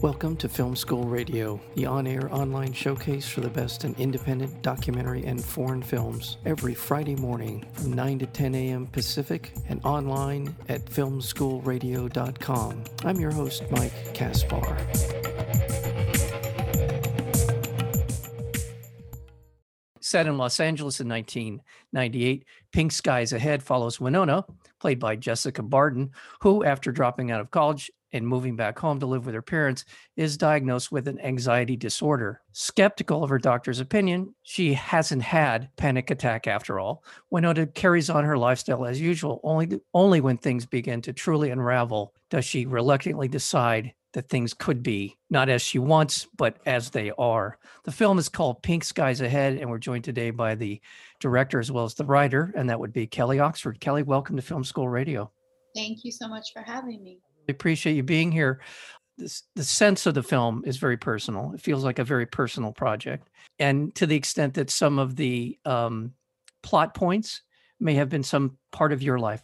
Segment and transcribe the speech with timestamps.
[0.00, 4.62] Welcome to Film School Radio, the on air online showcase for the best in independent
[4.62, 8.86] documentary and foreign films, every Friday morning from 9 to 10 a.m.
[8.86, 12.84] Pacific and online at filmschoolradio.com.
[13.04, 14.78] I'm your host, Mike Kaspar.
[20.00, 24.44] Set in Los Angeles in 1998, Pink Skies Ahead follows Winona,
[24.78, 29.06] played by Jessica Barden, who, after dropping out of college and moving back home to
[29.06, 29.84] live with her parents,
[30.16, 32.40] is diagnosed with an anxiety disorder.
[32.52, 37.04] Skeptical of her doctor's opinion, she hasn't had panic attack after all.
[37.30, 39.40] Winona carries on her lifestyle as usual.
[39.42, 44.82] Only only when things begin to truly unravel does she reluctantly decide that things could
[44.82, 47.58] be not as she wants, but as they are.
[47.84, 50.80] The film is called Pink Skies Ahead, and we're joined today by the
[51.20, 53.80] director as well as the writer, and that would be Kelly Oxford.
[53.80, 55.30] Kelly, welcome to Film School Radio.
[55.74, 58.60] Thank you so much for having me appreciate you being here.
[59.16, 61.52] This, the sense of the film is very personal.
[61.54, 63.28] It feels like a very personal project.
[63.58, 66.12] And to the extent that some of the um,
[66.62, 67.42] plot points
[67.80, 69.42] may have been some part of your life.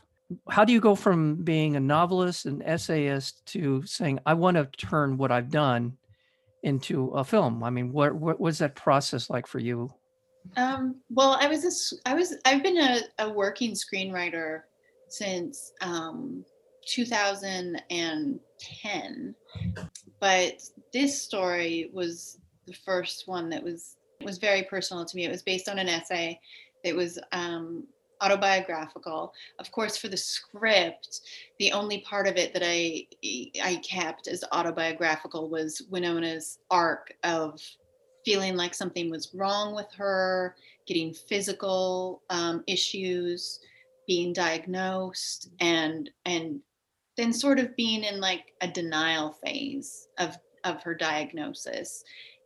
[0.49, 4.65] How do you go from being a novelist and essayist to saying, I want to
[4.77, 5.97] turn what I've done
[6.63, 7.63] into a film?
[7.63, 9.93] I mean, what, what was that process like for you?
[10.57, 14.63] Um, well, I was, a, I was, I've been a, a working screenwriter
[15.09, 16.45] since um,
[16.87, 19.35] 2010
[20.21, 25.27] but this story was the first one that was was very personal to me.
[25.27, 26.41] It was based on an essay
[26.85, 27.85] it was um,
[28.21, 29.33] autobiographical.
[29.59, 31.23] Of course for the script
[31.59, 33.07] the only part of it that i
[33.63, 37.61] i kept as autobiographical was winona's arc of
[38.25, 40.55] feeling like something was wrong with her
[40.87, 43.61] getting physical um, issues
[44.07, 46.61] being diagnosed and and
[47.17, 52.03] then sort of being in like a denial phase of of her diagnosis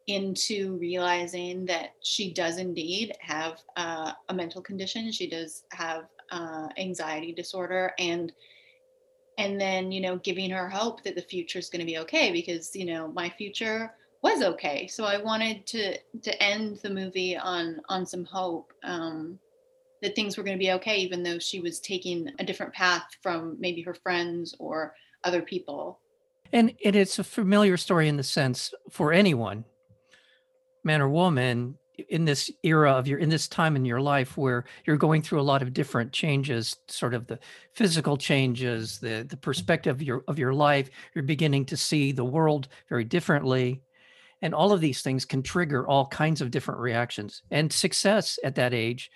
[0.09, 5.13] into realizing that she does indeed have uh, a mental condition.
[5.13, 8.33] She does have uh, anxiety disorder and
[9.39, 12.33] and then you know giving her hope that the future is going to be okay
[12.33, 14.87] because you know my future was okay.
[14.89, 19.39] So i wanted to to end the movie on on some hope um,
[20.03, 23.05] that things were going to be okay, even though she was taking a different path
[23.23, 24.95] from maybe her friends or
[25.25, 26.01] other people.
[26.53, 29.65] And, and it's a familiar story in the sense for anyone,
[30.85, 31.77] man or woman,
[32.09, 35.41] in this era of your in this time in your life where you're going through
[35.41, 37.39] a lot of different changes sort of the
[37.75, 42.25] physical changes the the perspective of your of your life you're beginning to see the
[42.25, 43.83] world very differently
[44.43, 48.55] and all of these things can trigger all kinds of different reactions and success at
[48.55, 49.11] that age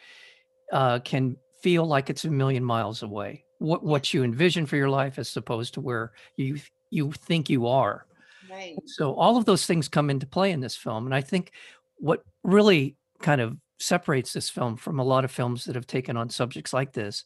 [0.73, 3.45] uh, can feel like it's a million miles away.
[3.59, 6.59] What what you envision for your life as opposed to where you
[6.91, 8.07] you think you are.
[8.51, 8.77] Right.
[8.87, 11.53] So all of those things come into play in this film, and I think
[11.99, 16.17] what really kind of separates this film from a lot of films that have taken
[16.17, 17.25] on subjects like this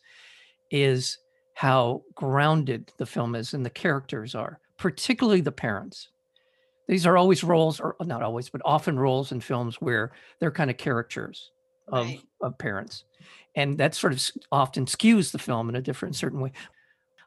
[0.70, 1.18] is
[1.54, 6.10] how grounded the film is and the characters are, particularly the parents.
[6.86, 10.70] These are always roles, or not always, but often roles in films where they're kind
[10.70, 11.50] of caricatures
[11.88, 12.20] of, right.
[12.40, 13.04] of parents
[13.54, 16.52] and that sort of often skews the film in a different certain way.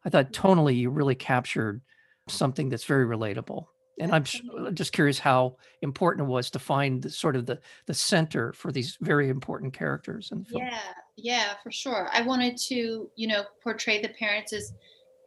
[0.05, 0.47] I thought mm-hmm.
[0.47, 1.81] tonally you really captured
[2.27, 3.65] something that's very relatable
[3.99, 4.23] and i'm
[4.59, 8.53] uh, just curious how important it was to find the, sort of the the center
[8.53, 10.63] for these very important characters in the film.
[10.63, 10.79] Yeah
[11.17, 12.09] yeah for sure.
[12.13, 14.73] I wanted to you know portray the parents as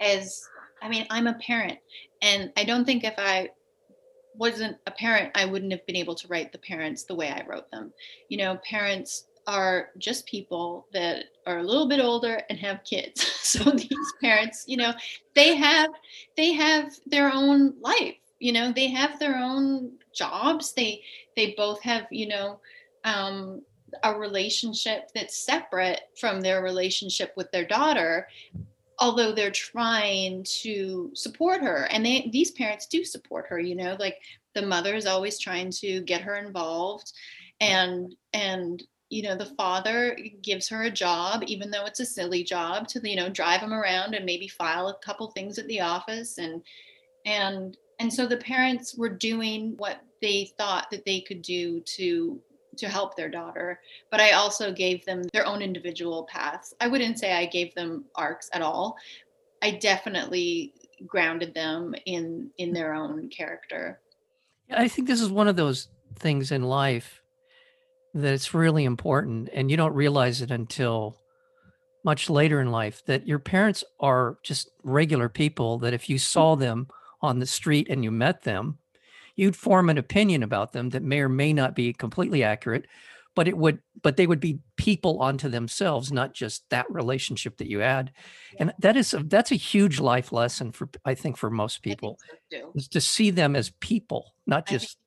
[0.01, 0.43] as
[0.81, 1.79] i mean i'm a parent
[2.23, 3.49] and i don't think if i
[4.35, 7.45] wasn't a parent i wouldn't have been able to write the parents the way i
[7.47, 7.93] wrote them.
[8.29, 13.29] You know parents are just people that are a little bit older and have kids.
[13.43, 14.95] So these parents you know
[15.35, 15.91] they have
[16.37, 20.73] they have their own life you know they have their own jobs.
[20.73, 21.03] They
[21.37, 22.61] they both have you know
[23.05, 23.63] um,
[24.03, 28.27] a relationship that's separate from their relationship with their daughter
[29.03, 33.97] although they're trying to support her and they these parents do support her you know
[33.99, 34.17] like
[34.55, 37.13] the mother is always trying to get her involved
[37.61, 42.45] and and you know the father gives her a job even though it's a silly
[42.45, 45.81] job to you know drive him around and maybe file a couple things at the
[45.81, 46.63] office and
[47.27, 52.41] and and so the parents were doing what they thought that they could do to
[52.77, 53.81] to help their daughter
[54.11, 56.75] but i also gave them their own individual paths.
[56.81, 58.97] I wouldn't say i gave them arcs at all.
[59.63, 60.75] I definitely
[61.07, 64.01] grounded them in in their own character.
[64.71, 65.89] I think this is one of those
[66.19, 67.23] things in life
[68.15, 71.17] that it's really important and you don't realize it until
[72.05, 76.55] much later in life that your parents are just regular people that if you saw
[76.55, 76.89] them
[77.23, 78.79] on the street and you met them
[79.37, 82.87] you'd form an opinion about them that may or may not be completely accurate
[83.35, 87.69] but it would but they would be people onto themselves not just that relationship that
[87.69, 88.13] you had.
[88.59, 92.19] And that is a, that's a huge life lesson for i think for most people
[92.53, 94.99] so is to see them as people not just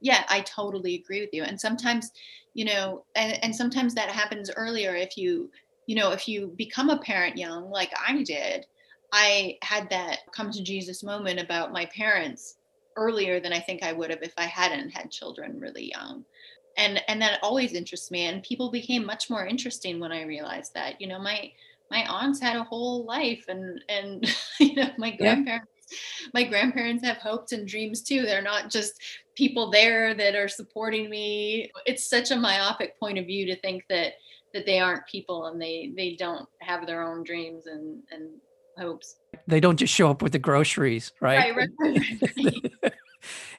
[0.00, 1.42] yeah i totally agree with you.
[1.42, 2.10] And sometimes
[2.54, 5.50] you know and, and sometimes that happens earlier if you
[5.86, 8.66] you know if you become a parent young like i did
[9.12, 12.57] i had that come to jesus moment about my parents
[12.98, 16.24] earlier than i think i would have if i hadn't had children really young.
[16.76, 20.74] And and that always interests me and people became much more interesting when i realized
[20.74, 21.50] that you know my
[21.90, 26.28] my aunts had a whole life and and you know my grandparents yeah.
[26.34, 28.22] my grandparents have hopes and dreams too.
[28.22, 29.00] They're not just
[29.34, 31.70] people there that are supporting me.
[31.86, 34.14] It's such a myopic point of view to think that
[34.54, 38.28] that they aren't people and they they don't have their own dreams and and
[38.78, 39.16] hopes
[39.46, 42.00] they don't just show up with the groceries right, right, right,
[42.82, 42.92] right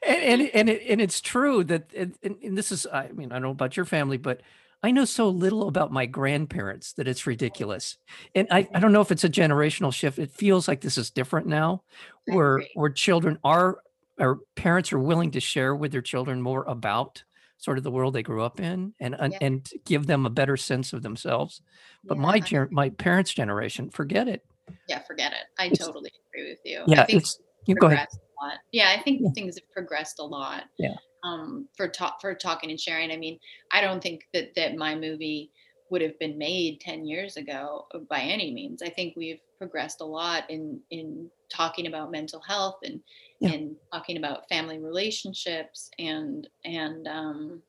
[0.07, 3.35] and and and, it, and it's true that and, and this is I mean I
[3.35, 4.41] don't know about your family, but
[4.81, 7.97] I know so little about my grandparents that it's ridiculous.
[8.33, 10.19] And I, I don't know if it's a generational shift.
[10.19, 11.83] It feels like this is different now,
[12.25, 13.79] where where children are
[14.17, 17.23] or parents are willing to share with their children more about
[17.57, 19.37] sort of the world they grew up in and yeah.
[19.41, 21.61] and give them a better sense of themselves.
[22.05, 22.21] But yeah.
[22.21, 24.45] my my parents' generation, forget it.
[24.87, 25.47] Yeah, forget it.
[25.57, 26.83] I it's, totally agree with you.
[26.87, 28.07] Yeah, it's you go ahead
[28.41, 28.59] lot.
[28.71, 29.31] Yeah, I think yeah.
[29.31, 30.63] things have progressed a lot.
[30.77, 30.95] Yeah.
[31.23, 33.11] Um, for talk for talking and sharing.
[33.11, 33.39] I mean,
[33.71, 35.51] I don't think that that my movie
[35.89, 38.83] would have been made 10 years ago uh, by any means.
[38.83, 43.01] I think we've progressed a lot in in talking about mental health and
[43.39, 43.51] yeah.
[43.51, 47.61] and talking about family relationships and and um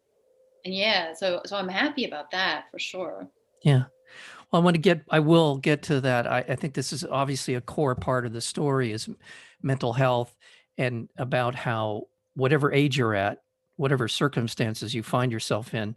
[0.65, 3.29] and yeah, so so I'm happy about that for sure.
[3.65, 3.85] Yeah.
[4.53, 6.27] Well, I want to get, I will get to that.
[6.27, 9.09] I, I think this is obviously a core part of the story is
[9.63, 10.37] mental health
[10.79, 12.05] and about how
[12.35, 13.39] whatever age you're at,
[13.77, 15.95] whatever circumstances you find yourself in,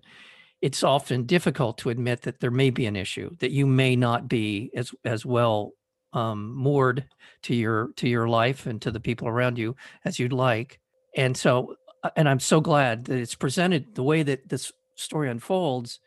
[0.61, 4.29] it's often difficult to admit that there may be an issue that you may not
[4.29, 5.73] be as as well
[6.13, 7.05] um, moored
[7.41, 10.79] to your to your life and to the people around you as you'd like.
[11.17, 15.29] And so, uh, and I'm so glad that it's presented the way that this story
[15.29, 16.00] unfolds.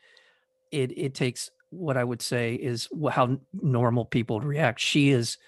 [0.72, 4.81] It it takes what I would say is how normal people would react.
[4.81, 5.39] She is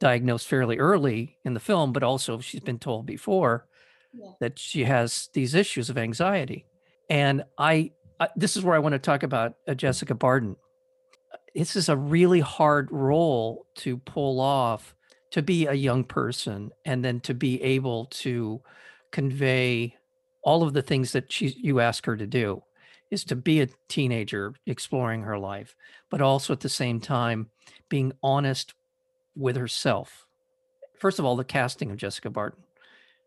[0.00, 3.66] diagnosed fairly early in the film, but also she's been told before
[4.12, 4.32] yeah.
[4.40, 6.66] that she has these issues of anxiety.
[7.08, 10.56] And I, I this is where I want to talk about uh, Jessica Barden.
[11.54, 14.94] This is a really hard role to pull off
[15.32, 18.60] to be a young person and then to be able to
[19.12, 19.96] convey
[20.42, 22.62] all of the things that she you ask her to do
[23.12, 25.76] is to be a teenager exploring her life
[26.10, 27.48] but also at the same time
[27.88, 28.74] being honest
[29.34, 30.26] with herself.
[30.98, 32.62] First of all, the casting of Jessica Barden.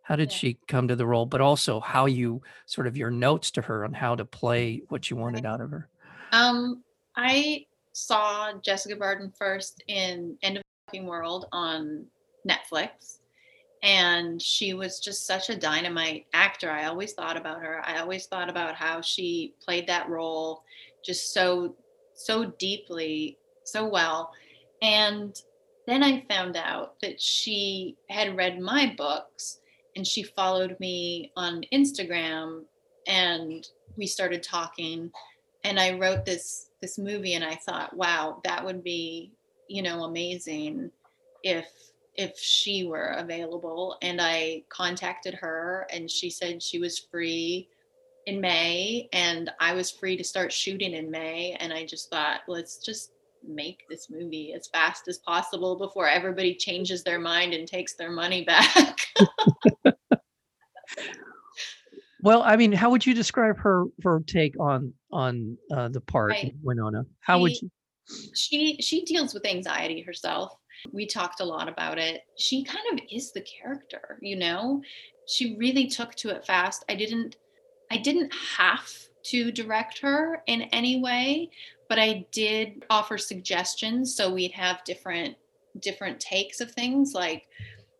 [0.03, 0.37] How did yeah.
[0.37, 1.25] she come to the role?
[1.25, 5.09] But also how you sort of your notes to her on how to play what
[5.09, 5.89] you wanted out of her.
[6.31, 6.83] Um,
[7.15, 12.05] I saw Jessica Barden first in End of the World on
[12.47, 13.17] Netflix.
[13.85, 16.71] And she was just such a dynamite actor.
[16.71, 17.83] I always thought about her.
[17.85, 20.63] I always thought about how she played that role
[21.05, 21.75] just so,
[22.15, 24.31] so deeply, so well.
[24.81, 25.39] And
[25.85, 29.59] then I found out that she had read my books
[29.95, 32.63] and she followed me on Instagram
[33.07, 35.11] and we started talking
[35.63, 39.31] and I wrote this this movie and I thought, wow, that would be,
[39.67, 40.91] you know, amazing
[41.43, 41.65] if
[42.17, 47.69] if she were available and I contacted her and she said she was free
[48.25, 52.41] in May and I was free to start shooting in May and I just thought
[52.47, 53.11] let's just
[53.47, 58.11] make this movie as fast as possible before everybody changes their mind and takes their
[58.11, 58.97] money back.
[62.21, 66.31] well, I mean, how would you describe her her take on on uh, the part
[66.31, 66.55] right.
[66.63, 67.05] Winona?
[67.19, 67.69] How she, would you?
[68.33, 70.57] She she deals with anxiety herself.
[70.91, 72.21] We talked a lot about it.
[72.35, 74.81] She kind of is the character, you know.
[75.27, 76.85] She really took to it fast.
[76.89, 77.37] I didn't
[77.91, 78.91] I didn't have
[79.23, 81.49] to direct her in any way,
[81.89, 85.35] but I did offer suggestions so we'd have different
[85.79, 87.47] different takes of things like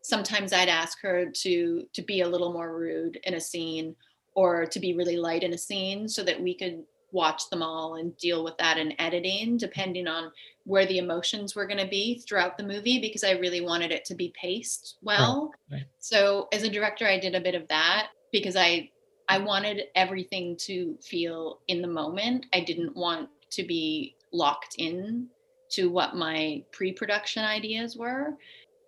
[0.02, 3.94] sometimes I'd ask her to to be a little more rude in a scene
[4.34, 7.96] or to be really light in a scene so that we could watch them all
[7.96, 10.30] and deal with that in editing depending on
[10.66, 14.04] where the emotions were going to be throughout the movie because I really wanted it
[14.06, 15.52] to be paced well.
[15.70, 15.84] Right.
[15.98, 18.90] So as a director I did a bit of that because I
[19.28, 22.46] I wanted everything to feel in the moment.
[22.52, 25.28] I didn't want to be locked in
[25.70, 28.36] to what my pre-production ideas were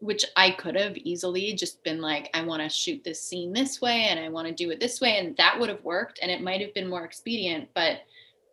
[0.00, 3.80] which I could have easily just been like, I want to shoot this scene this
[3.80, 5.18] way and I want to do it this way.
[5.18, 7.68] And that would have worked and it might have been more expedient.
[7.74, 8.02] But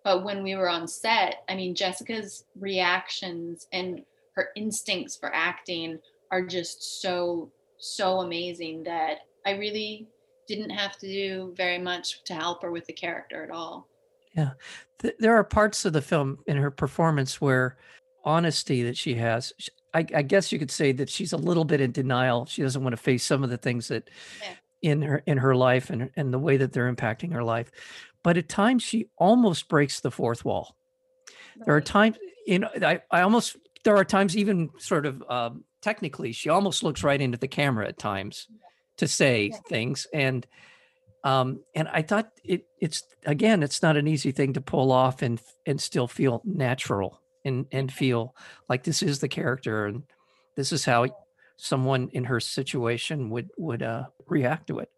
[0.06, 4.04] but when we were on set, I mean, Jessica's reactions and
[4.36, 5.98] her instincts for acting
[6.32, 10.08] are just so, so amazing that I really
[10.48, 13.88] didn't have to do very much to help her with the character at all.
[14.36, 14.52] Yeah.
[15.00, 17.78] Th- there are parts of the film in her performance where
[18.24, 19.54] honesty that she has,
[19.96, 22.46] I, I guess you could say that she's a little bit in denial.
[22.46, 24.10] She doesn't want to face some of the things that
[24.44, 24.54] Yeah.
[24.84, 27.72] in her in her life and and the way that they're impacting her life.
[28.25, 30.75] But at times she almost breaks the fourth wall.
[31.63, 32.17] There are times,
[32.48, 36.82] you know, I, I almost there are times even sort of um, technically she almost
[36.82, 38.48] looks right into the camera at times
[38.98, 39.60] to say Yeah.
[39.70, 40.48] things and
[41.24, 45.22] um and I thought it it's again it's not an easy thing to pull off
[45.22, 48.34] and and still feel natural and and feel
[48.67, 50.01] like this is the character and
[50.55, 51.05] this is how
[51.58, 54.89] someone in her situation would would uh react to it.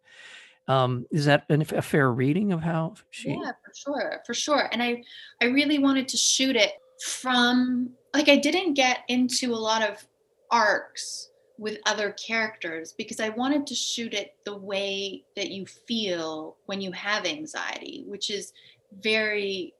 [0.67, 4.69] Um is that a fair reading of how she Yeah, for sure, for sure.
[4.71, 5.03] And I
[5.41, 6.74] I really wanted to shoot it
[7.05, 10.05] from like I didn't get into a lot of
[10.51, 16.57] arcs with other characters because I wanted to shoot it the way that you feel
[16.67, 18.53] when you have anxiety, which is
[19.01, 19.74] very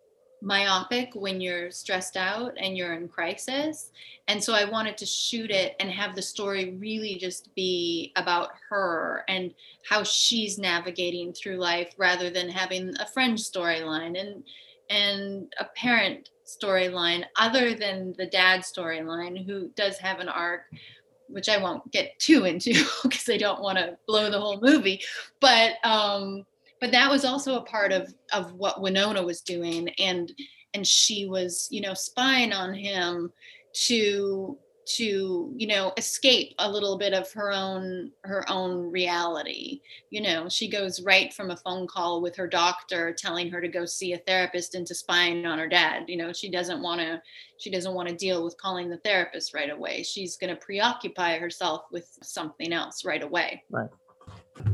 [0.48, 3.92] myopic when you're stressed out and you're in crisis.
[4.30, 8.52] And so I wanted to shoot it and have the story really just be about
[8.70, 9.54] her and
[9.88, 14.44] how she's navigating through life rather than having a friend storyline and
[14.90, 20.62] and a parent storyline other than the dad storyline who does have an arc
[21.28, 22.72] which I won't get too into
[23.04, 25.02] because I don't want to blow the whole movie
[25.42, 26.46] but um
[26.80, 30.32] but that was also a part of of what Winona was doing and
[30.74, 33.32] and she was you know spying on him
[33.86, 34.58] to
[34.96, 39.82] to you know escape a little bit of her own her own reality.
[40.12, 43.68] You know she goes right from a phone call with her doctor telling her to
[43.68, 46.06] go see a therapist into spying on her dad.
[46.08, 47.22] You know she doesn't want to
[47.60, 50.04] she doesn't want to deal with calling the therapist right away.
[50.04, 53.64] She's going to preoccupy herself with something else right away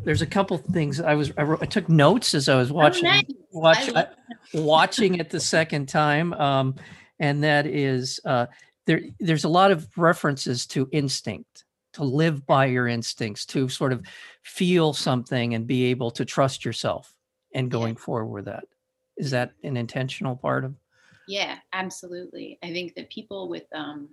[0.04, 3.06] there's a couple things I was I, wrote, I took notes as I was watching
[3.06, 3.24] oh, nice.
[3.52, 4.08] watch I love
[4.54, 6.76] watching it the second time um
[7.20, 8.48] and that is uh
[8.86, 13.94] there there's a lot of references to instinct to live by your instincts to sort
[13.94, 14.04] of
[14.44, 17.14] feel something and be able to trust yourself
[17.54, 17.72] and Yeah.
[17.72, 18.66] going forward with that
[19.18, 20.76] is that an intentional part of
[21.28, 22.58] Yeah, absolutely.
[22.64, 24.10] I think that people with um,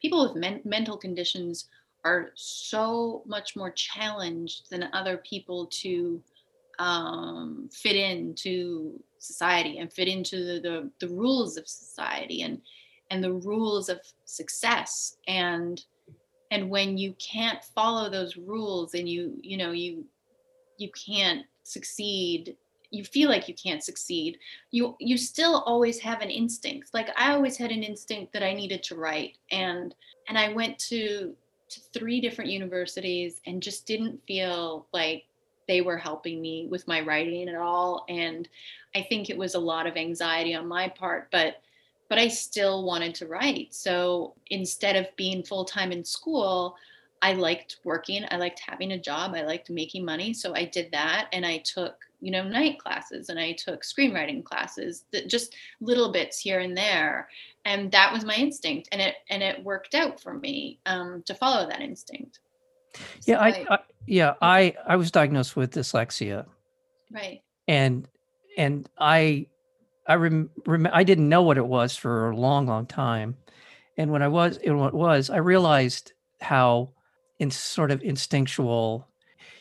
[0.00, 1.68] people with men- mental conditions
[2.04, 6.22] are so much more challenged than other people to
[6.78, 12.60] um, fit into society and fit into the, the the rules of society and
[13.10, 15.16] and the rules of success.
[15.26, 15.82] And
[16.50, 20.04] and when you can't follow those rules and you you know you
[20.78, 22.56] you can't succeed
[22.90, 24.38] you feel like you can't succeed
[24.70, 26.94] you you still always have an instinct.
[26.94, 29.36] Like i always had an instinct that i needed to write.
[29.50, 29.94] And
[30.28, 31.34] and i went to
[31.70, 35.24] to three different universities and just didn't feel like
[35.66, 38.04] they were helping me with my writing at all.
[38.08, 38.48] And
[38.94, 41.60] i think it was a lot of anxiety on my part but
[42.08, 43.74] but i still wanted to write.
[43.74, 46.76] So instead of being full-time in school
[47.22, 48.24] I liked working.
[48.30, 49.34] I liked having a job.
[49.34, 50.32] I liked making money.
[50.32, 54.44] So I did that and I took, you know, night classes and I took screenwriting
[54.44, 57.28] classes, just little bits here and there.
[57.64, 58.88] And that was my instinct.
[58.92, 62.40] And it and it worked out for me um, to follow that instinct.
[63.26, 66.46] yeah So I, I yeah i i was diagnosed with dyslexia
[67.12, 67.42] right.
[67.68, 68.08] and
[68.56, 69.46] and i
[70.06, 73.36] i rem, rem, i didn't know what it was for a long long time
[73.98, 76.88] and when i was it was i realized how
[77.38, 79.08] in sort of instinctual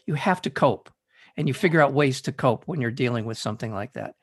[0.05, 0.89] you have to cope
[1.35, 4.15] and you figure out ways to cope when you're dealing with something like that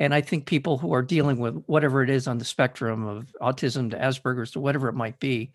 [0.00, 3.32] and i think people who are dealing with whatever it is on the spectrum of
[3.40, 5.52] autism to asperger's to whatever it might be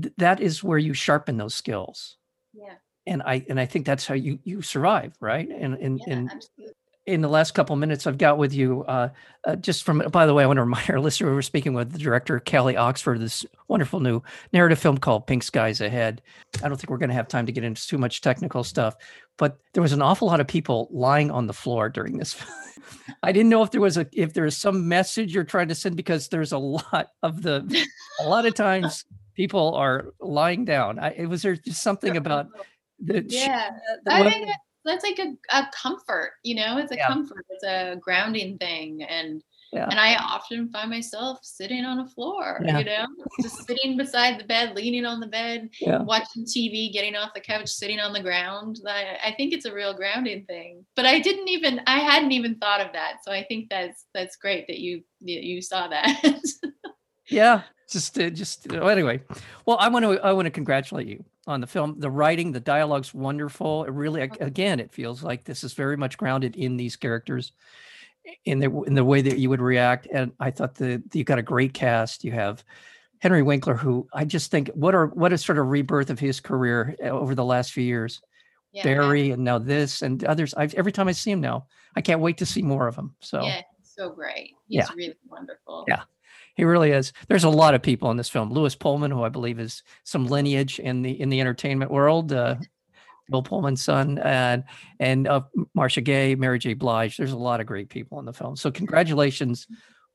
[0.00, 2.16] th- that is where you sharpen those skills
[2.52, 2.74] Yeah.
[3.06, 6.14] and i and i think that's how you you survive right and and, Yeah.
[6.14, 6.74] and absolutely.
[7.06, 9.10] In the last couple minutes I've got with you, uh,
[9.46, 11.74] uh, just from, by the way, I want to remind our listener, we were speaking
[11.74, 16.22] with the director, Kelly Oxford, this wonderful new narrative film called Pink Skies Ahead.
[16.62, 18.94] I don't think we're going to have time to get into too much technical stuff,
[19.36, 22.36] but there was an awful lot of people lying on the floor during this.
[23.22, 25.74] I didn't know if there was a, if there is some message you're trying to
[25.74, 27.86] send because there's a lot of the,
[28.20, 30.98] a lot of times people are lying down.
[30.98, 32.46] I, was there just something about
[32.98, 33.70] the, Yeah.
[34.04, 37.06] the I think that- that's like a, a comfort, you know, it's a Yeah.
[37.08, 37.46] comfort.
[37.50, 39.02] It's a grounding thing.
[39.02, 39.88] And Yeah.
[39.90, 42.78] And I often find myself sitting on a floor, Yeah.
[42.78, 43.06] you know,
[43.42, 47.68] just sitting beside the bed, leaning on the bed, watching TV, getting off the couch,
[47.68, 48.78] sitting on the ground.
[48.86, 50.86] I, I think it's a real grounding thing.
[50.94, 53.24] But I didn't even, I hadn't even thought of that.
[53.24, 56.22] So I think that's that's great that you you saw that.
[57.28, 59.20] yeah just uh, just uh, anyway.
[59.66, 61.96] Well i want to i want to congratulate you on the film.
[61.98, 63.84] The writing the dialogue's wonderful.
[63.84, 67.52] It really again it feels like this is very much grounded in these characters
[68.46, 70.06] in the in the way that you would react.
[70.12, 72.24] And i thought that you got a great cast.
[72.24, 72.64] You have
[73.20, 76.40] henry winkler who i just think what are what a sort of rebirth of his
[76.40, 78.20] career uh, over the last few years.
[78.72, 80.52] Yeah, barry and now this and others.
[80.54, 83.14] I every time i see him now i can't wait to see more of him
[83.20, 83.42] so.
[83.42, 84.54] Yeah, so great.
[84.66, 84.88] He's Yeah.
[84.96, 85.84] really wonderful.
[85.86, 86.02] Yeah.
[86.54, 87.12] He really is.
[87.28, 88.52] There's a lot of people in this film.
[88.52, 92.56] Lewis Pullman, who I believe is some lineage in the in the entertainment world, uh,
[93.30, 94.64] Bill Pullman's son, and
[95.00, 95.42] and uh,
[95.74, 96.74] Marcia Gay, Mary J.
[96.74, 97.16] Blige.
[97.16, 98.56] There's a lot of great people in the film.
[98.56, 99.66] So congratulations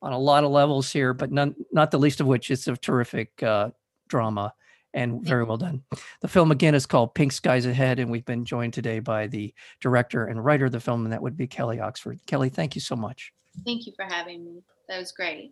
[0.01, 2.77] on a lot of levels here, but none not the least of which is a
[2.77, 3.71] terrific uh,
[4.07, 4.53] drama
[4.93, 5.83] and very well done.
[6.21, 9.53] The film again is called Pink Skies Ahead, and we've been joined today by the
[9.81, 12.19] director and writer of the film, and that would be Kelly Oxford.
[12.25, 13.31] Kelly, thank you so much.
[13.65, 14.63] Thank you for having me.
[14.87, 15.51] That was great.